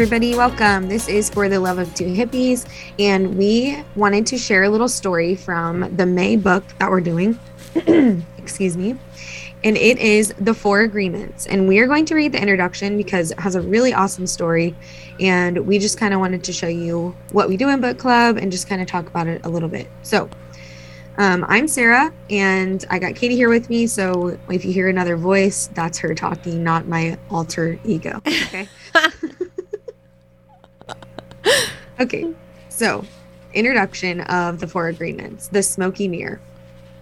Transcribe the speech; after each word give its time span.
everybody. 0.00 0.34
Welcome. 0.34 0.88
This 0.88 1.08
is 1.08 1.28
For 1.28 1.50
the 1.50 1.60
Love 1.60 1.76
of 1.76 1.94
Two 1.94 2.06
Hippies, 2.06 2.66
and 2.98 3.36
we 3.36 3.84
wanted 3.96 4.26
to 4.28 4.38
share 4.38 4.62
a 4.62 4.70
little 4.70 4.88
story 4.88 5.34
from 5.34 5.94
the 5.94 6.06
May 6.06 6.36
book 6.36 6.64
that 6.78 6.90
we're 6.90 7.02
doing. 7.02 7.38
Excuse 8.38 8.78
me. 8.78 8.98
And 9.62 9.76
it 9.76 9.98
is 9.98 10.32
The 10.40 10.54
Four 10.54 10.80
Agreements. 10.80 11.46
And 11.46 11.68
we 11.68 11.80
are 11.80 11.86
going 11.86 12.06
to 12.06 12.14
read 12.14 12.32
the 12.32 12.40
introduction 12.40 12.96
because 12.96 13.32
it 13.32 13.40
has 13.40 13.56
a 13.56 13.60
really 13.60 13.92
awesome 13.92 14.26
story. 14.26 14.74
And 15.20 15.66
we 15.66 15.78
just 15.78 15.98
kind 15.98 16.14
of 16.14 16.20
wanted 16.20 16.44
to 16.44 16.52
show 16.54 16.68
you 16.68 17.14
what 17.32 17.50
we 17.50 17.58
do 17.58 17.68
in 17.68 17.82
book 17.82 17.98
club 17.98 18.38
and 18.38 18.50
just 18.50 18.70
kind 18.70 18.80
of 18.80 18.88
talk 18.88 19.06
about 19.06 19.26
it 19.26 19.44
a 19.44 19.50
little 19.50 19.68
bit. 19.68 19.86
So, 20.02 20.30
um, 21.18 21.44
I'm 21.46 21.68
Sarah, 21.68 22.10
and 22.30 22.82
I 22.88 22.98
got 22.98 23.16
Katie 23.16 23.36
here 23.36 23.50
with 23.50 23.68
me. 23.68 23.86
So 23.86 24.38
if 24.48 24.64
you 24.64 24.72
hear 24.72 24.88
another 24.88 25.18
voice, 25.18 25.68
that's 25.74 25.98
her 25.98 26.14
talking, 26.14 26.64
not 26.64 26.88
my 26.88 27.18
alter 27.30 27.78
ego. 27.84 28.22
Okay. 28.30 28.66
okay. 32.00 32.32
So, 32.68 33.04
introduction 33.52 34.22
of 34.22 34.60
the 34.60 34.66
Four 34.66 34.88
Agreements 34.88 35.48
the 35.48 35.62
Smoky 35.62 36.08
Mirror. 36.08 36.40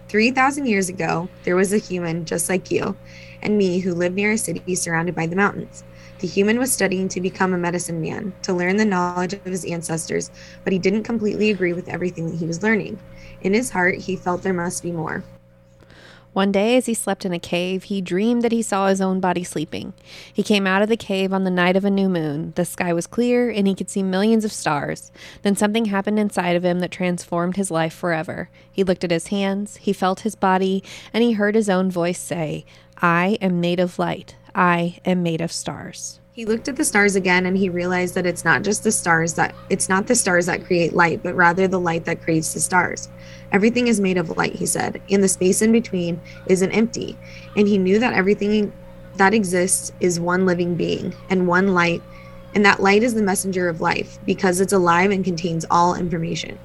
3,000 0.09 0.67
years 0.67 0.89
ago, 0.89 1.29
there 1.45 1.57
was 1.57 1.73
a 1.73 1.79
human 1.79 2.25
just 2.25 2.49
like 2.49 2.71
you 2.71 2.97
and 3.43 3.57
me 3.57 3.79
who 3.79 3.95
lived 3.95 4.17
near 4.17 4.33
a 4.33 4.39
city 4.39 4.75
surrounded 4.75 5.15
by 5.15 5.27
the 5.27 5.37
mountains. 5.37 5.85
The 6.21 6.27
human 6.27 6.59
was 6.59 6.73
studying 6.73 7.09
to 7.11 7.21
become 7.21 7.53
a 7.53 7.59
medicine 7.59 8.01
man, 8.01 8.33
to 8.43 8.53
learn 8.53 8.77
the 8.77 8.85
knowledge 8.85 9.35
of 9.35 9.45
his 9.45 9.65
ancestors, 9.65 10.31
but 10.65 10.73
he 10.73 10.79
didn't 10.79 11.05
completely 11.05 11.51
agree 11.51 11.75
with 11.75 11.89
everything 11.89 12.31
that 12.31 12.39
he 12.39 12.47
was 12.47 12.63
learning. 12.63 12.99
In 13.43 13.55
his 13.55 13.71
heart, 13.71 13.99
he 13.99 14.17
felt 14.17 14.43
there 14.43 14.53
must 14.53 14.83
be 14.83 14.91
more. 14.91 15.23
One 16.39 16.53
day, 16.53 16.77
as 16.77 16.87
he 16.87 16.95
slept 16.95 17.25
in 17.25 17.33
a 17.33 17.41
cave, 17.41 17.83
he 17.83 18.01
dreamed 18.01 18.43
that 18.43 18.53
he 18.53 18.63
saw 18.63 18.87
his 18.87 19.01
own 19.01 19.19
body 19.19 19.43
sleeping. 19.43 19.93
He 20.33 20.45
came 20.45 20.69
out 20.69 20.83
of 20.83 20.89
the 20.89 20.97
cave 20.97 21.33
on 21.33 21.43
the 21.43 21.51
night 21.51 21.75
of 21.75 21.85
a 21.85 21.91
new 21.91 22.09
moon. 22.09 22.53
The 22.55 22.65
sky 22.65 22.93
was 22.93 23.09
clear, 23.09 23.51
and 23.51 23.67
he 23.67 23.75
could 23.75 23.91
see 23.91 24.05
millions 24.05 24.45
of 24.45 24.53
stars. 24.53 25.11
Then 25.43 25.57
something 25.57 25.87
happened 25.87 26.21
inside 26.21 26.55
of 26.55 26.65
him 26.65 26.79
that 26.79 26.93
transformed 26.93 27.57
his 27.57 27.73
life 27.73 27.93
forever. 27.93 28.51
He 28.71 28.85
looked 28.85 29.03
at 29.03 29.11
his 29.11 29.27
hands, 29.27 29.79
he 29.79 29.93
felt 29.93 30.21
his 30.21 30.37
body, 30.37 30.85
and 31.13 31.25
he 31.25 31.33
heard 31.33 31.57
his 31.57 31.69
own 31.69 31.91
voice 31.91 32.21
say, 32.21 32.65
I 33.03 33.37
am 33.41 33.61
made 33.61 33.81
of 33.81 33.99
light. 33.99 34.37
I 34.55 35.01
am 35.05 35.25
made 35.25 35.41
of 35.41 35.51
stars. 35.51 36.21
He 36.39 36.45
looked 36.45 36.69
at 36.69 36.77
the 36.77 36.85
stars 36.85 37.17
again 37.17 37.47
and 37.47 37.59
he 37.59 37.69
realized 37.69 38.15
that 38.15 38.25
it's 38.25 38.45
not 38.45 38.63
just 38.63 38.85
the 38.85 38.93
stars 38.93 39.35
that 39.35 39.57
it's 39.71 39.89
not 39.89 40.07
the 40.07 40.15
stars 40.15 40.47
that 40.47 40.65
create 40.65 40.93
light, 40.93 41.21
but 41.21 41.35
rather 41.35 41.67
the 41.67 41.81
light 41.81 42.05
that 42.05 42.23
creates 42.23 42.55
the 42.55 42.61
stars. 42.61 43.09
Everything 43.51 43.89
is 43.89 43.99
made 43.99 44.17
of 44.17 44.37
light, 44.37 44.55
he 44.55 44.65
said, 44.65 45.03
and 45.11 45.21
the 45.21 45.27
space 45.27 45.63
in 45.63 45.73
between 45.73 46.21
isn't 46.47 46.71
empty. 46.71 47.19
And 47.57 47.67
he 47.67 47.77
knew 47.77 47.99
that 47.99 48.13
everything 48.13 48.73
that 49.17 49.35
exists 49.35 49.91
is 49.99 50.21
one 50.21 50.47
living 50.47 50.77
being 50.77 51.13
and 51.29 51.49
one 51.49 51.75
light, 51.75 52.05
and 52.55 52.65
that 52.65 52.79
light 52.79 53.03
is 53.03 53.15
the 53.15 53.23
messenger 53.23 53.69
of 53.69 53.81
life 53.81 54.21
because 54.25 54.61
it's 54.61 54.73
alive 54.73 55.11
and 55.11 55.25
contains 55.25 55.67
all 55.73 55.97
information. 55.97 56.57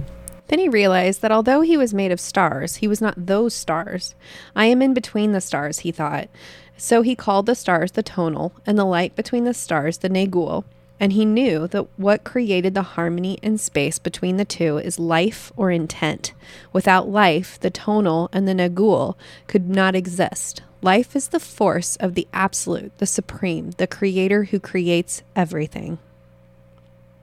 Then 0.50 0.60
he 0.60 0.70
realized 0.70 1.24
that 1.24 1.32
although 1.32 1.62
he 1.62 1.78
was 1.78 1.96
made 1.96 2.12
of 2.12 2.20
stars, 2.20 2.76
he 2.76 2.88
was 2.88 3.02
not 3.02 3.26
those 3.26 3.56
stars. 3.56 4.14
I 4.56 4.66
am 4.66 4.84
in 4.84 4.94
between 4.94 5.32
the 5.32 5.42
stars, 5.42 5.80
he 5.80 5.92
thought. 5.92 6.30
So 6.78 7.02
he 7.02 7.16
called 7.16 7.46
the 7.46 7.56
stars 7.56 7.92
the 7.92 8.04
tonal 8.04 8.54
and 8.66 8.78
the 8.78 8.86
light 8.86 9.16
between 9.16 9.44
the 9.44 9.54
stars 9.54 10.00
the 10.00 10.10
nagual. 10.10 10.64
And 11.00 11.14
he 11.14 11.26
knew 11.26 11.68
that 11.68 11.88
what 11.98 12.24
created 12.24 12.74
the 12.74 12.82
harmony 12.82 13.40
in 13.42 13.58
space 13.58 14.00
between 14.00 14.38
the 14.38 14.46
two 14.46 14.78
is 14.78 15.00
life 15.00 15.52
or 15.58 15.72
intent. 15.72 16.34
Without 16.72 17.10
life, 17.10 17.60
the 17.60 17.70
tonal 17.70 18.30
and 18.32 18.48
the 18.48 18.54
nagual 18.54 19.16
could 19.48 19.70
not 19.70 19.96
exist. 19.96 20.62
Life 20.82 21.16
is 21.16 21.30
the 21.30 21.40
force 21.40 21.96
of 21.98 22.14
the 22.14 22.28
absolute, 22.34 22.98
the 22.98 23.06
supreme, 23.06 23.72
the 23.72 23.88
creator 23.88 24.46
who 24.46 24.60
creates 24.60 25.24
everything. 25.36 25.98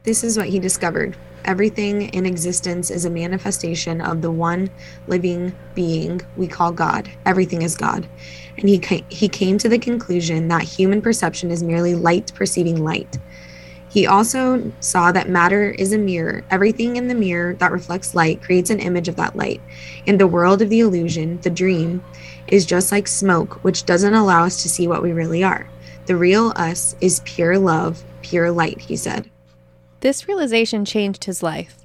This 0.03 0.25
is 0.25 0.37
what 0.37 0.49
he 0.49 0.59
discovered. 0.59 1.17
Everything 1.45 2.03
in 2.11 2.27
existence 2.27 2.91
is 2.91 3.05
a 3.05 3.11
manifestation 3.11 4.01
of 4.01 4.23
the 4.23 4.31
one 4.31 4.71
living 5.07 5.55
being 5.75 6.21
we 6.37 6.47
call 6.47 6.73
God. 6.73 7.11
Everything 7.25 7.63
is 7.63 7.77
God. 7.77 8.07
And 8.59 8.69
he, 8.69 9.05
he 9.09 9.29
came 9.29 9.57
to 9.59 9.69
the 9.69 9.79
conclusion 9.79 10.49
that 10.49 10.63
human 10.63 11.01
perception 11.01 11.51
is 11.51 11.63
merely 11.63 11.95
light 11.95 12.33
perceiving 12.35 12.85
light. 12.85 13.19
He 13.91 14.07
also 14.07 14.73
saw 14.79 15.11
that 15.11 15.29
matter 15.29 15.71
is 15.71 15.93
a 15.93 15.99
mirror. 15.99 16.45
Everything 16.51 16.97
in 16.97 17.09
the 17.09 17.15
mirror 17.15 17.55
that 17.55 17.73
reflects 17.73 18.15
light 18.15 18.41
creates 18.41 18.71
an 18.71 18.79
image 18.79 19.09
of 19.09 19.17
that 19.17 19.35
light. 19.35 19.61
In 20.07 20.19
the 20.19 20.29
world 20.29 20.63
of 20.63 20.69
the 20.69 20.81
illusion, 20.81 21.41
the 21.41 21.51
dream 21.51 22.05
is 22.47 22.67
just 22.67 22.93
like 22.93 23.09
smoke, 23.09 23.65
which 23.65 23.87
doesn't 23.87 24.15
allow 24.15 24.45
us 24.45 24.63
to 24.63 24.69
see 24.69 24.87
what 24.87 25.03
we 25.03 25.13
really 25.13 25.43
are. 25.43 25.69
The 26.07 26.17
real 26.17 26.53
us 26.55 26.95
is 27.01 27.21
pure 27.25 27.59
love, 27.59 28.03
pure 28.23 28.53
light, 28.53 28.81
he 28.81 28.97
said. 28.97 29.29
This 30.01 30.27
realization 30.27 30.85
changed 30.85 31.25
his 31.25 31.43
life. 31.43 31.77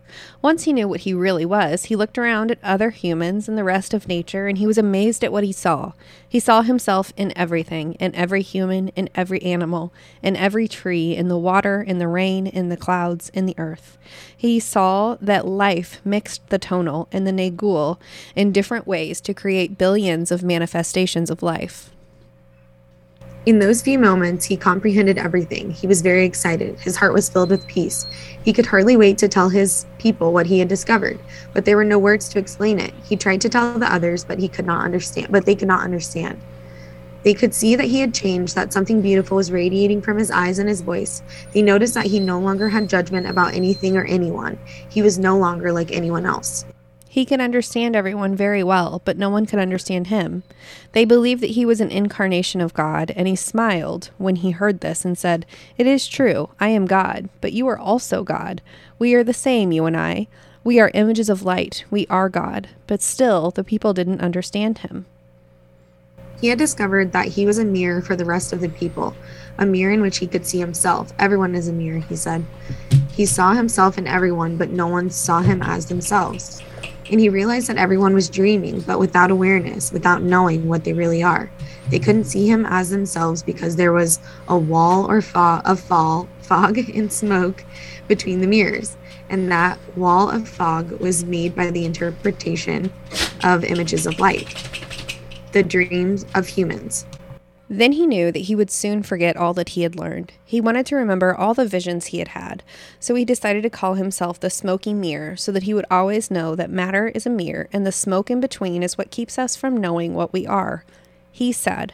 Once 0.41 0.63
he 0.63 0.71
knew 0.71 0.87
what 0.87 1.01
he 1.01 1.13
really 1.13 1.45
was, 1.45 1.85
he 1.85 1.95
looked 1.95 2.17
around 2.17 2.49
at 2.49 2.63
other 2.63 2.91
humans 2.91 3.49
and 3.49 3.57
the 3.57 3.63
rest 3.63 3.93
of 3.93 4.07
nature, 4.07 4.47
and 4.47 4.57
he 4.57 4.67
was 4.67 4.77
amazed 4.77 5.23
at 5.23 5.31
what 5.31 5.43
he 5.43 5.51
saw. 5.51 5.91
He 6.27 6.39
saw 6.39 6.61
himself 6.61 7.11
in 7.17 7.37
everything, 7.37 7.93
in 7.95 8.15
every 8.15 8.41
human, 8.41 8.89
in 8.89 9.09
every 9.15 9.41
animal, 9.41 9.91
in 10.21 10.37
every 10.37 10.67
tree, 10.67 11.15
in 11.15 11.27
the 11.27 11.37
water, 11.37 11.81
in 11.81 11.97
the 11.97 12.07
rain, 12.07 12.47
in 12.47 12.69
the 12.69 12.77
clouds, 12.77 13.29
in 13.33 13.45
the 13.45 13.55
earth. 13.57 13.97
He 14.35 14.59
saw 14.59 15.17
that 15.19 15.47
life 15.47 15.99
mixed 16.05 16.47
the 16.49 16.59
tonal 16.59 17.09
and 17.11 17.27
the 17.27 17.31
nagual 17.31 17.99
in 18.35 18.53
different 18.53 18.87
ways 18.87 19.19
to 19.21 19.33
create 19.33 19.77
billions 19.77 20.31
of 20.31 20.43
manifestations 20.43 21.29
of 21.29 21.43
life. 21.43 21.91
In 23.45 23.59
those 23.59 23.83
few 23.83 23.99
moments, 23.99 24.45
he 24.45 24.57
comprehended 24.57 25.19
everything. 25.19 25.69
He 25.69 25.85
was 25.85 26.01
very 26.01 26.25
excited. 26.25 26.79
His 26.79 26.95
heart 26.95 27.13
was 27.13 27.29
filled 27.29 27.51
with 27.51 27.67
peace. 27.67 28.07
He 28.43 28.51
could 28.51 28.65
hardly 28.65 28.97
wait 28.97 29.19
to 29.19 29.27
tell 29.27 29.49
his 29.49 29.85
people 29.99 30.33
what 30.33 30.47
he 30.47 30.57
had 30.57 30.67
discovered, 30.67 31.19
but 31.53 31.63
there 31.63 31.77
were 31.77 31.83
no 31.83 31.99
words 31.99 32.27
to 32.29 32.39
explain 32.39 32.79
it. 32.79 32.91
He 33.07 33.15
tried 33.15 33.41
to 33.41 33.49
tell 33.49 33.77
the 33.77 33.93
others, 33.93 34.25
but 34.25 34.39
he 34.39 34.47
could 34.47 34.65
not 34.65 34.83
understand, 34.83 35.27
but 35.29 35.45
they 35.45 35.53
could 35.53 35.67
not 35.67 35.83
understand. 35.83 36.41
They 37.21 37.35
could 37.35 37.53
see 37.53 37.75
that 37.75 37.85
he 37.85 37.99
had 37.99 38.15
changed, 38.15 38.55
that 38.55 38.73
something 38.73 39.01
beautiful 39.01 39.37
was 39.37 39.51
radiating 39.51 40.01
from 40.01 40.17
his 40.17 40.31
eyes 40.31 40.57
and 40.57 40.67
his 40.67 40.81
voice. 40.81 41.21
They 41.53 41.61
noticed 41.61 41.93
that 41.93 42.07
he 42.07 42.19
no 42.19 42.39
longer 42.39 42.69
had 42.69 42.89
judgment 42.89 43.27
about 43.27 43.53
anything 43.53 43.95
or 43.95 44.05
anyone. 44.05 44.57
He 44.89 45.03
was 45.03 45.19
no 45.19 45.37
longer 45.37 45.71
like 45.71 45.91
anyone 45.91 46.25
else. 46.25 46.65
He 47.15 47.23
could 47.23 47.39
understand 47.39 47.95
everyone 47.95 48.35
very 48.35 48.61
well, 48.61 49.01
but 49.05 49.17
no 49.17 49.29
one 49.29 49.45
could 49.45 49.57
understand 49.57 50.07
him. 50.07 50.43
They 50.91 51.05
believed 51.05 51.41
that 51.41 51.51
he 51.51 51.65
was 51.65 51.79
an 51.79 51.89
incarnation 51.89 52.59
of 52.59 52.73
God, 52.73 53.09
and 53.15 53.25
he 53.25 53.37
smiled 53.37 54.09
when 54.17 54.35
he 54.35 54.51
heard 54.51 54.81
this 54.81 55.05
and 55.05 55.17
said, 55.17 55.45
It 55.77 55.87
is 55.87 56.09
true, 56.09 56.49
I 56.59 56.67
am 56.67 56.85
God, 56.85 57.29
but 57.39 57.53
you 57.53 57.69
are 57.69 57.79
also 57.79 58.25
God. 58.25 58.61
We 58.99 59.13
are 59.13 59.23
the 59.23 59.31
same, 59.31 59.71
you 59.71 59.85
and 59.85 59.95
I. 59.95 60.27
We 60.65 60.77
are 60.81 60.91
images 60.93 61.29
of 61.29 61.43
light. 61.43 61.85
We 61.89 62.05
are 62.07 62.27
God. 62.27 62.67
But 62.85 63.01
still, 63.01 63.49
the 63.49 63.63
people 63.63 63.93
didn't 63.93 64.19
understand 64.19 64.79
him. 64.79 65.05
He 66.41 66.49
had 66.49 66.59
discovered 66.59 67.13
that 67.13 67.29
he 67.29 67.45
was 67.45 67.59
a 67.59 67.63
mirror 67.63 68.01
for 68.01 68.17
the 68.17 68.25
rest 68.25 68.51
of 68.51 68.59
the 68.59 68.67
people, 68.67 69.15
a 69.57 69.65
mirror 69.65 69.93
in 69.93 70.01
which 70.01 70.17
he 70.17 70.27
could 70.27 70.45
see 70.45 70.59
himself. 70.59 71.13
Everyone 71.17 71.55
is 71.55 71.69
a 71.69 71.71
mirror, 71.71 71.99
he 71.99 72.17
said. 72.17 72.43
He 73.13 73.25
saw 73.25 73.53
himself 73.53 73.97
in 73.97 74.05
everyone, 74.05 74.57
but 74.57 74.71
no 74.71 74.87
one 74.87 75.09
saw 75.09 75.39
him 75.39 75.61
as 75.61 75.85
themselves 75.85 76.61
and 77.11 77.19
he 77.19 77.29
realized 77.29 77.67
that 77.67 77.77
everyone 77.77 78.13
was 78.13 78.29
dreaming, 78.29 78.81
but 78.81 78.99
without 78.99 79.31
awareness, 79.31 79.91
without 79.91 80.23
knowing 80.23 80.67
what 80.67 80.83
they 80.83 80.93
really 80.93 81.21
are. 81.21 81.49
They 81.89 81.99
couldn't 81.99 82.25
see 82.25 82.47
him 82.47 82.65
as 82.65 82.89
themselves 82.89 83.43
because 83.43 83.75
there 83.75 83.93
was 83.93 84.19
a 84.47 84.57
wall 84.57 85.09
or 85.09 85.21
fog 85.21 85.61
of 85.65 85.79
fall, 85.79 86.27
fog 86.41 86.77
and 86.95 87.11
smoke 87.11 87.63
between 88.07 88.41
the 88.41 88.47
mirrors. 88.47 88.97
And 89.29 89.51
that 89.51 89.79
wall 89.95 90.29
of 90.29 90.47
fog 90.47 90.91
was 90.99 91.25
made 91.25 91.55
by 91.55 91.71
the 91.71 91.85
interpretation 91.85 92.91
of 93.43 93.63
images 93.63 94.05
of 94.05 94.19
light, 94.19 94.55
the 95.51 95.63
dreams 95.63 96.25
of 96.35 96.47
humans. 96.47 97.05
Then 97.67 97.93
he 97.93 98.05
knew 98.05 98.31
that 98.31 98.43
he 98.43 98.55
would 98.55 98.69
soon 98.69 99.01
forget 99.01 99.35
all 99.35 99.53
that 99.55 99.69
he 99.69 99.81
had 99.81 99.95
learned. 99.95 100.33
He 100.45 100.61
wanted 100.61 100.85
to 100.87 100.95
remember 100.95 101.35
all 101.35 101.53
the 101.53 101.65
visions 101.65 102.07
he 102.07 102.19
had 102.19 102.29
had, 102.29 102.63
so 102.99 103.15
he 103.15 103.25
decided 103.25 103.63
to 103.63 103.69
call 103.69 103.95
himself 103.95 104.39
the 104.39 104.49
smoky 104.49 104.93
mirror 104.93 105.35
so 105.35 105.51
that 105.51 105.63
he 105.63 105.73
would 105.73 105.85
always 105.89 106.29
know 106.29 106.55
that 106.55 106.69
matter 106.69 107.07
is 107.07 107.25
a 107.25 107.29
mirror 107.29 107.67
and 107.73 107.85
the 107.85 107.91
smoke 107.91 108.29
in 108.29 108.39
between 108.39 108.83
is 108.83 108.97
what 108.97 109.11
keeps 109.11 109.39
us 109.39 109.55
from 109.55 109.77
knowing 109.77 110.13
what 110.13 110.31
we 110.31 110.45
are. 110.45 110.85
He 111.31 111.51
said, 111.51 111.93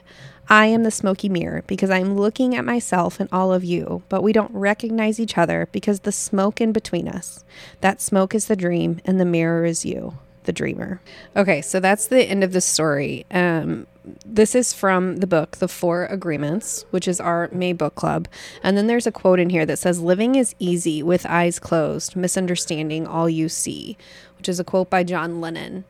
I 0.50 0.66
am 0.66 0.84
the 0.84 0.92
smoky 0.92 1.30
mirror 1.30 1.64
because 1.66 1.90
I 1.90 2.00
am 2.00 2.18
looking 2.18 2.56
at 2.56 2.66
myself 2.66 3.22
and 3.22 3.30
all 3.32 3.54
of 3.54 3.64
you, 3.64 4.04
but 4.10 4.22
we 4.22 4.34
don't 4.34 4.54
recognize 4.54 5.20
each 5.20 5.38
other 5.38 5.70
because 5.72 6.02
the 6.02 6.12
smoke 6.12 6.60
in 6.60 6.74
between 6.74 7.08
us. 7.08 7.46
That 7.80 8.02
smoke 8.02 8.36
is 8.36 8.48
the 8.48 8.58
dream, 8.58 9.00
and 9.06 9.20
the 9.20 9.26
mirror 9.26 9.64
is 9.64 9.86
you 9.86 10.18
the 10.44 10.52
dreamer. 10.52 11.00
Okay, 11.36 11.62
so 11.62 11.80
that's 11.80 12.08
the 12.08 12.24
end 12.24 12.44
of 12.44 12.52
the 12.52 12.62
story. 12.62 13.26
Um, 13.32 13.88
this 14.26 14.56
is 14.56 14.74
from 14.74 15.18
the 15.18 15.28
book, 15.28 15.58
The 15.58 15.68
Four 15.68 16.06
Agreements, 16.06 16.86
which 16.92 17.08
is 17.08 17.20
our 17.20 17.50
May 17.52 17.74
book 17.74 17.96
club. 17.96 18.28
And 18.64 18.78
then 18.78 18.88
there's 18.88 19.08
a 19.08 19.12
quote 19.12 19.40
in 19.40 19.50
here 19.50 19.66
that 19.66 19.80
says, 19.80 20.00
Living 20.00 20.36
is 20.36 20.56
easy 20.60 21.04
with 21.04 21.26
eyes 21.26 21.60
closed, 21.60 22.16
misunderstanding 22.16 23.06
all 23.06 23.30
you 23.30 23.48
see, 23.48 23.98
which 24.38 24.50
is 24.50 24.60
a 24.60 24.64
quote 24.64 24.90
by 24.90 25.04
John 25.04 25.40
Lennon. 25.40 25.86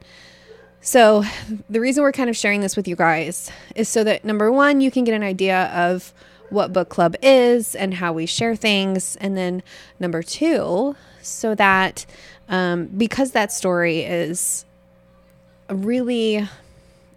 So, 0.81 1.23
the 1.69 1.79
reason 1.79 2.03
we're 2.03 2.11
kind 2.11 2.29
of 2.29 2.35
sharing 2.35 2.61
this 2.61 2.75
with 2.75 2.87
you 2.87 2.95
guys 2.95 3.51
is 3.75 3.87
so 3.87 4.03
that 4.03 4.25
number 4.25 4.51
one, 4.51 4.81
you 4.81 4.89
can 4.89 5.03
get 5.03 5.13
an 5.13 5.23
idea 5.23 5.65
of 5.67 6.13
what 6.49 6.73
book 6.73 6.89
club 6.89 7.15
is 7.21 7.75
and 7.75 7.93
how 7.93 8.11
we 8.11 8.25
share 8.25 8.55
things. 8.55 9.15
And 9.17 9.37
then 9.37 9.63
number 9.99 10.21
two, 10.21 10.95
so 11.21 11.55
that 11.55 12.05
um, 12.49 12.87
because 12.87 13.31
that 13.31 13.51
story 13.51 13.99
is 13.99 14.65
really 15.69 16.47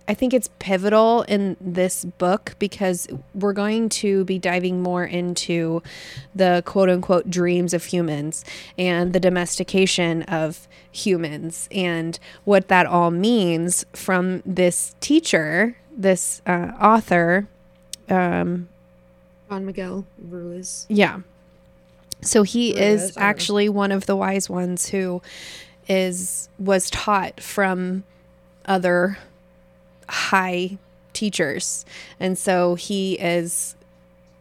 I 0.06 0.14
think 0.14 0.34
it's 0.34 0.50
pivotal 0.58 1.22
in 1.22 1.56
this 1.60 2.04
book 2.04 2.56
because 2.58 3.08
we're 3.34 3.54
going 3.54 3.88
to 3.90 4.24
be 4.24 4.38
diving 4.38 4.82
more 4.82 5.04
into 5.04 5.82
the 6.34 6.62
quote 6.66 6.90
unquote 6.90 7.30
dreams 7.30 7.72
of 7.72 7.84
humans 7.84 8.44
and 8.76 9.12
the 9.12 9.20
domestication 9.20 10.22
of 10.24 10.68
humans 10.92 11.68
and 11.70 12.18
what 12.44 12.68
that 12.68 12.86
all 12.86 13.10
means 13.10 13.86
from 13.94 14.42
this 14.44 14.94
teacher, 15.00 15.76
this 15.96 16.42
uh, 16.46 16.72
author. 16.80 17.48
Um, 18.10 18.68
Don 19.48 19.64
Miguel 19.64 20.04
Ruiz. 20.18 20.86
Yeah. 20.90 21.20
So 22.20 22.42
he 22.42 22.72
Ruiz, 22.72 22.80
is 22.80 23.02
I 23.02 23.04
don't 23.06 23.16
know. 23.16 23.22
actually 23.30 23.68
one 23.70 23.92
of 23.92 24.04
the 24.06 24.16
wise 24.16 24.50
ones 24.50 24.88
who 24.90 25.22
is 25.88 26.48
was 26.58 26.90
taught 26.90 27.40
from 27.40 28.04
other 28.66 29.18
high 30.08 30.78
teachers. 31.12 31.84
And 32.18 32.36
so 32.38 32.74
he 32.74 33.14
is 33.14 33.76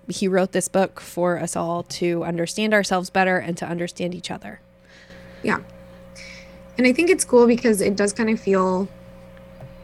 he 0.10 0.28
wrote 0.28 0.52
this 0.52 0.68
book 0.68 1.00
for 1.00 1.40
us 1.40 1.56
all 1.56 1.84
to 1.84 2.24
understand 2.26 2.74
ourselves 2.74 3.10
better 3.10 3.38
and 3.38 3.58
to 3.58 3.66
understand 3.66 4.14
each 4.14 4.30
other. 4.30 4.60
Yeah. 5.44 5.60
And 6.78 6.86
I 6.86 6.92
think 6.92 7.10
it's 7.10 7.24
cool 7.24 7.48
because 7.48 7.80
it 7.80 7.96
does 7.96 8.12
kind 8.12 8.30
of 8.30 8.40
feel 8.40 8.90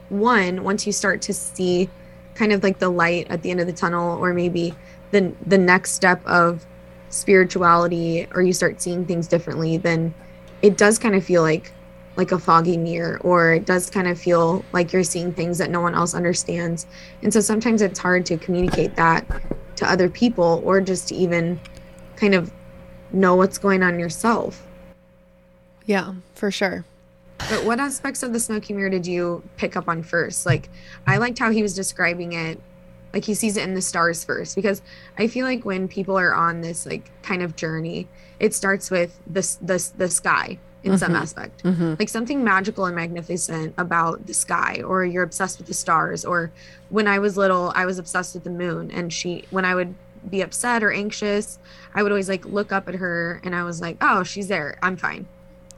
one, 0.10 0.64
once 0.64 0.86
you 0.86 0.92
start 0.92 1.22
to 1.24 1.34
see 1.34 1.90
kind 2.34 2.52
of 2.52 2.64
like 2.64 2.80
the 2.80 2.90
light 2.90 3.28
at 3.30 3.42
the 3.44 3.52
end 3.52 3.60
of 3.60 3.68
the 3.68 3.74
tunnel 3.74 4.18
or 4.18 4.34
maybe 4.34 4.74
the 5.12 5.34
the 5.46 5.58
next 5.58 5.92
step 5.92 6.25
of 6.25 6.66
spirituality 7.10 8.28
or 8.34 8.42
you 8.42 8.54
start 8.54 8.82
seeing 8.82 9.06
things 9.06 9.28
differently, 9.28 9.78
then 9.78 10.14
it 10.62 10.78
does 10.78 11.00
kind 11.00 11.16
of 11.16 11.24
feel 11.24 11.42
like 11.42 11.72
like 12.16 12.32
a 12.32 12.40
foggy 12.40 12.78
mirror 12.78 13.20
or 13.22 13.54
it 13.54 13.66
does 13.66 13.90
kind 13.90 14.08
of 14.08 14.20
feel 14.20 14.64
like 14.74 14.92
you're 14.92 15.04
seeing 15.04 15.32
things 15.32 15.58
that 15.58 15.70
no 15.70 15.82
one 15.82 15.96
else 15.96 16.14
understands. 16.14 16.86
And 17.22 17.34
so 17.34 17.40
sometimes 17.40 17.82
it's 17.82 18.00
hard 18.00 18.26
to 18.28 18.38
communicate 18.38 18.96
that 18.96 19.26
to 19.78 19.90
other 19.90 20.10
people 20.10 20.62
or 20.66 20.82
just 20.82 21.08
to 21.10 21.16
even 21.16 21.60
kind 22.18 22.36
of 22.36 22.52
know 23.12 23.36
what's 23.36 23.58
going 23.58 23.84
on 23.84 24.00
yourself. 24.00 24.66
Yeah, 25.86 26.14
for 26.36 26.52
sure. 26.52 26.86
But 27.38 27.64
what 27.64 27.80
aspects 27.80 28.22
of 28.22 28.34
the 28.34 28.40
smoky 28.40 28.74
mirror 28.74 28.90
did 28.90 29.08
you 29.08 29.42
pick 29.56 29.78
up 29.78 29.88
on 29.88 30.04
first? 30.04 30.46
Like, 30.46 30.70
I 31.08 31.18
liked 31.18 31.40
how 31.40 31.52
he 31.52 31.62
was 31.62 31.74
describing 31.74 32.34
it. 32.34 32.60
Like 33.14 33.24
he 33.24 33.34
sees 33.34 33.58
it 33.58 33.64
in 33.64 33.74
the 33.74 33.82
stars 33.82 34.24
first, 34.24 34.56
because 34.56 34.84
I 35.18 35.28
feel 35.28 35.46
like 35.46 35.66
when 35.66 35.88
people 35.88 36.20
are 36.20 36.34
on 36.34 36.62
this 36.62 36.86
like 36.86 37.10
kind 37.24 37.42
of 37.42 37.56
journey, 37.56 38.08
it 38.40 38.54
starts 38.54 38.92
with 38.92 39.20
this 39.26 39.56
this 39.62 39.88
the 39.90 40.10
sky 40.10 40.60
in 40.84 40.98
some 40.98 41.12
Mhm. 41.14 41.22
aspect, 41.22 41.64
Mm-hmm. 41.64 41.96
like 42.00 42.10
something 42.10 42.44
magical 42.44 42.86
and 42.86 42.96
magnificent 42.96 43.74
about 43.78 44.26
the 44.28 44.34
sky, 44.34 44.81
or 44.86 45.04
you're 45.04 45.24
obsessed 45.24 45.58
with 45.58 45.68
the 45.68 45.74
stars. 45.74 46.24
Or 46.24 46.52
when 46.90 47.08
I 47.08 47.20
was 47.20 47.36
little, 47.38 47.72
I 47.76 47.86
was 47.86 48.00
obsessed 48.00 48.34
with 48.34 48.44
the 48.46 48.50
moon, 48.50 48.90
and 48.92 49.12
she 49.12 49.44
when 49.52 49.66
I 49.66 49.76
would 49.76 49.94
be 50.30 50.42
upset 50.42 50.84
or 50.84 50.92
anxious, 50.92 51.60
I 51.96 52.04
would 52.04 52.12
always 52.12 52.30
like 52.30 52.46
look 52.46 52.72
up 52.72 52.88
at 52.88 52.96
her, 52.96 53.40
and 53.44 53.56
I 53.56 53.64
was 53.64 53.81
like, 53.81 53.98
oh, 54.02 54.24
she's 54.24 54.48
there, 54.48 54.78
I'm 54.81 54.96
fine 54.98 55.28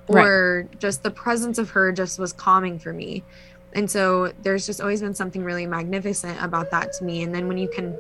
Right. 0.10 0.26
or 0.26 0.68
just 0.80 1.04
the 1.04 1.12
presence 1.12 1.58
of 1.58 1.70
her 1.72 1.92
just 1.92 2.20
was 2.20 2.34
calming 2.34 2.80
for 2.80 2.92
me 2.92 3.24
and 3.74 3.90
so 3.90 4.34
there's 4.44 4.66
just 4.66 4.82
always 4.82 5.00
been 5.00 5.14
something 5.16 5.44
really 5.46 5.66
magnificent 5.66 6.38
about 6.44 6.70
that 6.72 6.92
to 6.94 7.06
me 7.06 7.22
and 7.24 7.34
then 7.34 7.48
when 7.48 7.58
you 7.58 7.70
can 7.70 7.96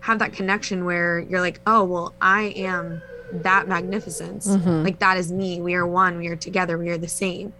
have 0.00 0.20
that 0.20 0.32
connection 0.32 0.84
where 0.84 1.18
you're 1.18 1.40
like 1.40 1.58
oh 1.66 1.82
well 1.82 2.14
i 2.20 2.42
am 2.54 3.02
that 3.32 3.68
magnificence. 3.68 4.46
Mhm. 4.48 4.84
like 4.84 4.98
that 5.00 5.16
is 5.16 5.32
me. 5.32 5.60
We 5.60 5.74
are 5.74 5.86
one. 5.86 6.18
We 6.18 6.28
are 6.28 6.36
together. 6.36 6.78
We 6.78 6.88
are 6.90 6.98
the 6.98 7.08
same. 7.08 7.52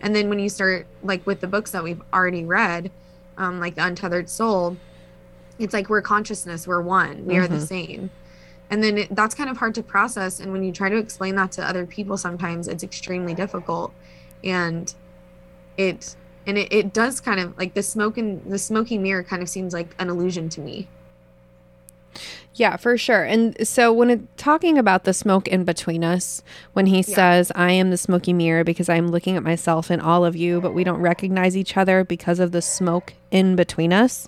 And 0.00 0.14
then 0.14 0.28
when 0.28 0.38
you 0.38 0.48
start 0.48 0.86
like 1.02 1.26
with 1.26 1.40
the 1.40 1.46
books 1.48 1.72
that 1.72 1.82
we've 1.82 2.00
already 2.12 2.44
read 2.44 2.90
um, 3.36 3.60
like 3.60 3.74
the 3.76 3.84
untethered 3.84 4.28
soul 4.28 4.76
it's 5.58 5.74
like 5.74 5.88
we're 5.88 6.02
consciousness. 6.02 6.68
We're 6.68 6.80
one. 6.82 7.26
We 7.26 7.36
are 7.36 7.48
the 7.48 7.56
Mhm. 7.56 7.66
same. 7.66 8.10
And 8.70 8.82
then 8.82 8.98
it, 8.98 9.14
that's 9.16 9.34
kind 9.34 9.50
of 9.50 9.56
hard 9.56 9.74
to 9.74 9.82
process. 9.82 10.38
And 10.38 10.52
when 10.52 10.62
you 10.62 10.70
try 10.72 10.88
to 10.88 10.96
explain 10.96 11.34
that 11.36 11.50
to 11.52 11.66
other 11.68 11.84
people 11.84 12.16
sometimes 12.16 12.68
it's 12.68 12.84
extremely 12.84 13.34
difficult. 13.34 13.92
And 14.44 14.92
it 15.76 16.14
and 16.46 16.56
it, 16.56 16.72
it 16.72 16.92
does 16.92 17.20
kind 17.20 17.40
of 17.40 17.58
like 17.58 17.74
the 17.74 17.82
smoke 17.82 18.16
and 18.18 18.42
the 18.50 18.58
smoky 18.58 18.98
mirror 18.98 19.22
kind 19.24 19.42
of 19.42 19.48
seems 19.48 19.74
like 19.74 19.94
an 19.98 20.08
illusion 20.08 20.48
to 20.50 20.60
me 20.60 20.86
Yeah, 22.58 22.76
for 22.76 22.98
sure. 22.98 23.22
And 23.22 23.56
so 23.66 23.92
when 23.92 24.10
it, 24.10 24.36
talking 24.36 24.78
about 24.78 25.04
the 25.04 25.14
smoke 25.14 25.46
in 25.46 25.64
between 25.64 26.02
us, 26.02 26.42
when 26.72 26.86
he 26.86 27.02
says, 27.02 27.52
I 27.54 27.70
am 27.70 27.90
the 27.90 27.96
smoky 27.96 28.32
mirror 28.32 28.64
because 28.64 28.88
I'm 28.88 29.08
looking 29.08 29.36
at 29.36 29.44
myself 29.44 29.90
and 29.90 30.02
all 30.02 30.24
of 30.24 30.34
you, 30.34 30.60
but 30.60 30.74
we 30.74 30.82
don't 30.82 31.00
recognize 31.00 31.56
each 31.56 31.76
other 31.76 32.02
because 32.02 32.40
of 32.40 32.50
the 32.50 32.60
smoke 32.60 33.14
in 33.30 33.54
between 33.54 33.92
us. 33.92 34.26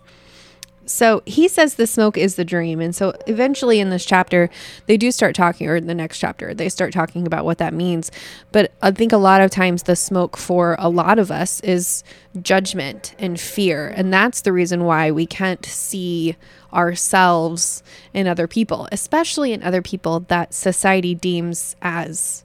So 0.91 1.23
he 1.25 1.49
says 1.49 1.75
the 1.75 1.87
smoke 1.87 2.19
is 2.19 2.35
the 2.35 2.45
dream. 2.45 2.81
And 2.81 2.95
so 2.95 3.15
eventually 3.27 3.81
in 3.81 3.91
this 3.91 4.05
chapter, 4.05 4.51
they 4.87 4.97
do 4.97 5.13
start 5.13 5.35
talking, 5.35 5.69
or 5.69 5.77
in 5.77 5.87
the 5.87 5.95
next 5.95 6.19
chapter, 6.19 6.53
they 6.53 6.69
start 6.69 6.93
talking 6.93 7.27
about 7.27 7.45
what 7.45 7.59
that 7.59 7.73
means. 7.73 8.11
But 8.51 8.73
I 8.83 8.91
think 8.91 9.13
a 9.13 9.17
lot 9.17 9.41
of 9.41 9.51
times 9.51 9.85
the 9.85 9.97
smoke 9.97 10.37
for 10.37 10.77
a 10.79 10.89
lot 10.89 11.19
of 11.19 11.31
us 11.31 11.61
is 11.61 12.03
judgment 12.43 13.15
and 13.19 13.39
fear. 13.39 13.89
And 13.89 14.13
that's 14.13 14.41
the 14.41 14.53
reason 14.53 14.85
why 14.85 15.11
we 15.11 15.27
can't 15.27 15.65
see 15.65 16.37
ourselves 16.73 17.83
in 18.13 18.27
other 18.27 18.47
people, 18.47 18.89
especially 18.91 19.53
in 19.53 19.63
other 19.63 19.83
people 19.83 20.21
that 20.29 20.53
society 20.53 21.15
deems 21.15 21.77
as 21.83 22.45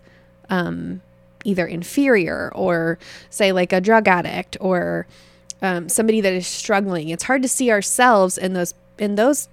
um, 0.50 1.01
either 1.44 1.65
inferior 1.65 2.51
or, 2.53 3.00
say, 3.30 3.51
like 3.51 3.74
a 3.74 3.81
drug 3.81 4.07
addict 4.07 4.56
or 4.59 5.07
um, 5.62 5.90
somebody 5.90 6.22
that 6.22 6.34
is 6.34 6.48
struggling. 6.48 7.10
It's 7.10 7.24
hard 7.24 7.42
to 7.42 7.48
see 7.48 7.72
ourselves 7.72 8.38
in 8.38 8.54
those 8.54 8.74
in 8.98 9.16
those 9.16 9.50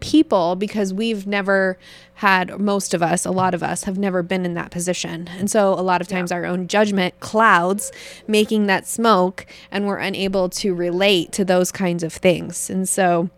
people 0.00 0.56
because 0.56 0.94
we've 0.94 1.26
never 1.26 1.76
had 2.14 2.58
most 2.58 2.94
of 2.94 3.02
us 3.02 3.24
a 3.24 3.30
lot 3.30 3.54
of 3.54 3.62
us 3.62 3.84
have 3.84 3.98
never 3.98 4.22
been 4.22 4.44
in 4.44 4.54
that 4.54 4.70
position. 4.70 5.28
And 5.38 5.50
so 5.50 5.72
a 5.74 5.80
lot 5.80 6.00
of 6.00 6.08
times 6.08 6.32
our 6.32 6.44
own 6.44 6.68
judgment 6.68 7.18
clouds 7.20 7.92
making 8.26 8.66
that 8.66 8.86
smoke 8.86 9.46
and 9.70 9.86
we're 9.86 9.98
unable 9.98 10.48
to 10.50 10.74
relate 10.74 11.32
to 11.32 11.44
those 11.44 11.70
kinds 11.70 12.02
of 12.02 12.12
things. 12.12 12.70
And 12.70 12.88
so 12.88 13.30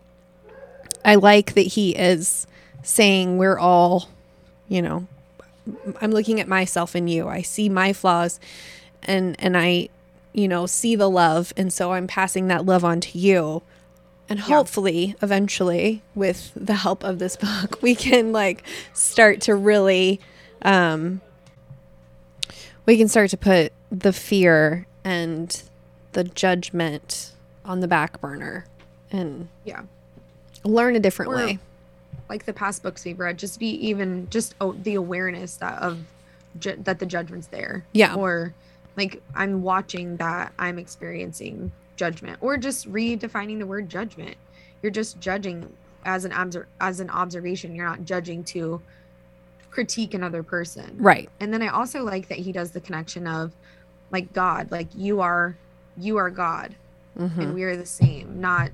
i 1.05 1.15
like 1.15 1.53
that 1.53 1.61
he 1.67 1.91
is 1.95 2.47
saying 2.81 3.37
we're 3.37 3.59
all 3.59 4.09
you 4.69 4.81
know 4.81 5.05
i'm 5.99 6.11
looking 6.11 6.39
at 6.39 6.47
myself 6.47 6.95
and 6.95 7.09
you. 7.09 7.27
I 7.27 7.41
see 7.41 7.69
my 7.69 7.93
flaws 7.93 8.39
and 9.03 9.35
and 9.39 9.57
i 9.57 9.89
you 10.33 10.47
know 10.47 10.65
see 10.65 10.95
the 10.95 11.09
love 11.09 11.53
and 11.55 11.71
so 11.71 11.93
i'm 11.93 12.07
passing 12.07 12.47
that 12.47 12.65
love 12.65 12.83
on 12.83 12.99
to 12.99 13.17
you. 13.17 13.61
And 14.29 14.39
hopefully 14.39 15.15
eventually 15.21 16.01
with 16.15 16.51
the 16.55 16.73
help 16.75 17.03
of 17.03 17.19
this 17.19 17.35
book 17.61 17.81
we 17.81 17.93
can 17.93 18.31
like 18.31 18.63
start 18.93 19.41
to 19.41 19.53
really 19.55 20.19
um 20.63 21.21
we 22.85 22.97
can 22.97 23.07
start 23.07 23.29
to 23.31 23.37
put 23.37 23.71
the 23.91 24.11
fear 24.13 24.87
and 25.03 25.61
the 26.13 26.23
judgment 26.23 27.31
on 27.65 27.79
the 27.81 27.87
back 27.87 28.19
burner 28.21 28.65
and 29.11 29.47
yeah. 29.65 29.83
learn 30.63 30.95
a 30.95 30.99
different 30.99 31.31
Or- 31.31 31.35
way. 31.35 31.59
like 32.29 32.45
the 32.45 32.53
past 32.53 32.81
books 32.81 33.05
we've 33.05 33.19
read 33.19 33.37
just 33.37 33.59
be 33.59 33.67
even 33.87 34.27
just 34.29 34.55
oh, 34.59 34.71
the 34.71 34.95
awareness 34.95 35.57
that 35.57 35.79
of 35.81 35.99
ju- 36.59 36.77
that 36.83 36.99
the 36.99 37.05
judgment's 37.05 37.47
there. 37.47 37.85
Yeah. 37.93 38.15
or 38.15 38.53
like 38.97 39.21
i'm 39.35 39.61
watching 39.61 40.17
that 40.17 40.53
i'm 40.59 40.77
experiencing 40.79 41.71
judgment 41.95 42.37
or 42.41 42.57
just 42.57 42.91
redefining 42.91 43.59
the 43.59 43.65
word 43.67 43.87
judgment. 43.87 44.35
You're 44.81 44.91
just 44.91 45.19
judging 45.19 45.71
as 46.05 46.25
an 46.25 46.31
obser- 46.31 46.67
as 46.81 46.99
an 46.99 47.09
observation. 47.11 47.75
You're 47.75 47.85
not 47.87 48.03
judging 48.03 48.43
to 48.45 48.81
critique 49.69 50.13
another 50.13 50.43
person. 50.43 50.95
Right. 50.97 51.29
And 51.39 51.53
then 51.53 51.61
i 51.61 51.67
also 51.67 52.03
like 52.03 52.27
that 52.29 52.39
he 52.39 52.51
does 52.51 52.71
the 52.71 52.81
connection 52.81 53.27
of 53.27 53.51
like 54.11 54.33
god 54.33 54.71
like 54.71 54.87
you 54.95 55.21
are 55.21 55.55
you 55.97 56.17
are 56.17 56.29
god. 56.29 56.75
Mhm. 57.17 57.37
and 57.37 57.53
we 57.53 57.63
are 57.63 57.77
the 57.77 57.85
same, 57.85 58.41
not 58.41 58.71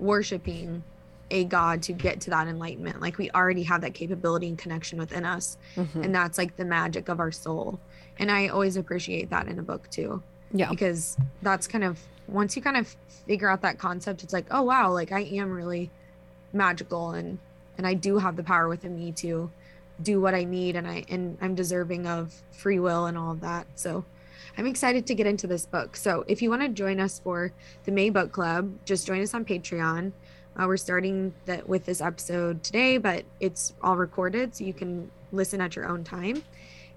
worshiping 0.00 0.82
a 1.30 1.44
God 1.44 1.82
to 1.82 1.92
get 1.92 2.20
to 2.22 2.30
that 2.30 2.48
enlightenment. 2.48 3.00
Like 3.00 3.18
we 3.18 3.30
already 3.32 3.62
have 3.64 3.80
that 3.82 3.94
capability 3.94 4.48
and 4.48 4.58
connection 4.58 4.98
within 4.98 5.24
us. 5.24 5.58
Mhm. 5.76 6.04
And 6.04 6.14
that's 6.14 6.38
like 6.38 6.56
the 6.56 6.64
magic 6.64 7.08
of 7.08 7.20
our 7.20 7.30
soul. 7.32 7.78
And 8.18 8.30
I 8.30 8.48
always 8.48 8.76
appreciate 8.76 9.30
that 9.30 9.46
in 9.48 9.58
a 9.58 9.62
book 9.62 9.88
too, 9.90 10.22
yeah 10.52 10.70
because 10.70 11.16
that's 11.42 11.66
kind 11.68 11.84
of 11.84 12.00
once 12.26 12.56
you 12.56 12.62
kind 12.62 12.76
of 12.76 12.94
figure 13.26 13.48
out 13.48 13.62
that 13.62 13.78
concept, 13.78 14.22
it's 14.22 14.32
like, 14.32 14.46
oh 14.50 14.62
wow, 14.62 14.90
like 14.92 15.12
I 15.12 15.20
am 15.20 15.50
really 15.50 15.90
magical 16.52 17.10
and 17.12 17.38
and 17.76 17.86
I 17.86 17.94
do 17.94 18.18
have 18.18 18.36
the 18.36 18.42
power 18.42 18.68
within 18.68 18.96
me 18.96 19.12
to 19.12 19.50
do 20.02 20.20
what 20.20 20.34
I 20.34 20.44
need 20.44 20.76
and 20.76 20.86
I 20.86 21.04
and 21.08 21.36
I'm 21.40 21.54
deserving 21.54 22.06
of 22.06 22.34
free 22.52 22.78
will 22.78 23.06
and 23.06 23.16
all 23.18 23.30
of 23.32 23.40
that. 23.40 23.66
So 23.74 24.04
I'm 24.56 24.66
excited 24.66 25.06
to 25.06 25.14
get 25.14 25.26
into 25.26 25.46
this 25.46 25.66
book. 25.66 25.96
So 25.96 26.24
if 26.26 26.42
you 26.42 26.50
want 26.50 26.62
to 26.62 26.68
join 26.68 26.98
us 26.98 27.20
for 27.20 27.52
the 27.84 27.92
May 27.92 28.10
Book 28.10 28.32
Club, 28.32 28.72
just 28.84 29.06
join 29.06 29.20
us 29.22 29.32
on 29.34 29.44
Patreon. 29.44 30.12
Uh, 30.58 30.66
we're 30.66 30.76
starting 30.76 31.32
that 31.46 31.68
with 31.68 31.86
this 31.86 32.00
episode 32.00 32.62
today, 32.64 32.98
but 32.98 33.24
it's 33.38 33.74
all 33.80 33.96
recorded, 33.96 34.54
so 34.56 34.64
you 34.64 34.72
can 34.72 35.10
listen 35.30 35.60
at 35.60 35.76
your 35.76 35.86
own 35.86 36.02
time. 36.02 36.42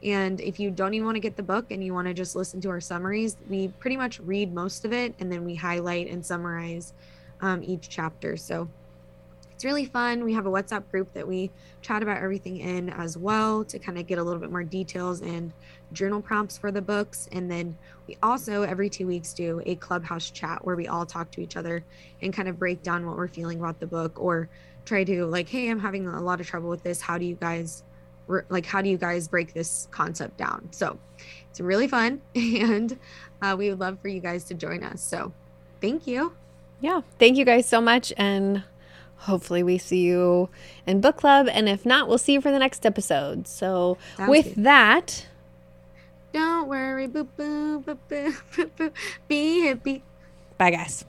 And 0.03 0.41
if 0.41 0.59
you 0.59 0.71
don't 0.71 0.95
even 0.95 1.05
want 1.05 1.15
to 1.15 1.19
get 1.19 1.35
the 1.35 1.43
book 1.43 1.67
and 1.69 1.83
you 1.83 1.93
want 1.93 2.07
to 2.07 2.13
just 2.13 2.35
listen 2.35 2.59
to 2.61 2.69
our 2.69 2.81
summaries, 2.81 3.37
we 3.49 3.67
pretty 3.67 3.97
much 3.97 4.19
read 4.21 4.51
most 4.51 4.83
of 4.83 4.93
it 4.93 5.13
and 5.19 5.31
then 5.31 5.45
we 5.45 5.53
highlight 5.53 6.07
and 6.07 6.25
summarize 6.25 6.93
um, 7.41 7.61
each 7.63 7.87
chapter. 7.87 8.35
So 8.35 8.67
it's 9.61 9.65
really 9.67 9.85
fun. 9.85 10.23
We 10.23 10.33
have 10.33 10.47
a 10.47 10.49
WhatsApp 10.49 10.89
group 10.89 11.13
that 11.13 11.27
we 11.27 11.51
chat 11.83 12.01
about 12.01 12.17
everything 12.17 12.57
in 12.57 12.89
as 12.89 13.15
well 13.15 13.63
to 13.65 13.77
kind 13.77 13.99
of 13.99 14.07
get 14.07 14.17
a 14.17 14.23
little 14.23 14.39
bit 14.39 14.49
more 14.49 14.63
details 14.63 15.21
and 15.21 15.53
journal 15.93 16.19
prompts 16.19 16.57
for 16.57 16.71
the 16.71 16.81
books. 16.81 17.29
And 17.31 17.49
then 17.51 17.77
we 18.07 18.17
also 18.23 18.63
every 18.63 18.89
two 18.89 19.05
weeks 19.05 19.33
do 19.33 19.61
a 19.67 19.75
clubhouse 19.75 20.31
chat 20.31 20.65
where 20.65 20.75
we 20.75 20.87
all 20.87 21.05
talk 21.05 21.29
to 21.33 21.41
each 21.41 21.57
other 21.57 21.83
and 22.23 22.33
kind 22.33 22.47
of 22.47 22.57
break 22.57 22.81
down 22.81 23.05
what 23.05 23.15
we're 23.15 23.27
feeling 23.27 23.59
about 23.59 23.79
the 23.79 23.85
book 23.85 24.19
or 24.19 24.49
try 24.83 25.03
to 25.03 25.27
like, 25.27 25.47
hey, 25.47 25.69
I'm 25.69 25.79
having 25.79 26.07
a 26.07 26.19
lot 26.19 26.41
of 26.41 26.47
trouble 26.47 26.69
with 26.69 26.81
this. 26.81 26.99
How 26.99 27.19
do 27.19 27.25
you 27.25 27.35
guys 27.35 27.83
like 28.49 28.65
how 28.65 28.81
do 28.81 28.89
you 28.89 28.97
guys 28.97 29.27
break 29.27 29.53
this 29.53 29.87
concept 29.91 30.37
down? 30.37 30.69
So 30.71 30.97
it's 31.51 31.59
really 31.59 31.87
fun 31.87 32.19
and 32.35 32.97
uh, 33.43 33.55
we 33.55 33.69
would 33.69 33.79
love 33.79 33.99
for 34.01 34.07
you 34.07 34.21
guys 34.21 34.43
to 34.45 34.55
join 34.55 34.83
us. 34.83 35.03
So 35.03 35.31
thank 35.81 36.07
you. 36.07 36.33
Yeah, 36.79 37.01
thank 37.19 37.37
you 37.37 37.45
guys 37.45 37.69
so 37.69 37.79
much 37.79 38.11
and 38.17 38.63
hopefully 39.21 39.63
we 39.63 39.77
see 39.77 40.01
you 40.01 40.49
in 40.87 41.01
book 41.01 41.17
club 41.17 41.47
and 41.51 41.67
if 41.69 41.85
not 41.85 42.07
we'll 42.07 42.17
see 42.17 42.33
you 42.33 42.41
for 42.41 42.51
the 42.51 42.59
next 42.59 42.85
episode. 42.85 43.47
So 43.47 43.97
Sounds 44.17 44.29
with 44.29 44.55
good. 44.55 44.63
that 44.65 45.25
don't 46.33 46.67
worry 46.67 47.07
boo 47.07 47.25
boo 47.25 47.79
boo 47.85 47.97
boo 48.07 48.33
boo 48.55 48.71
boo 48.77 48.91
be 49.27 49.61
happy. 49.67 50.03
bye 50.57 50.71
guys 50.71 51.05